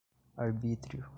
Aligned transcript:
arbítrio 0.37 1.07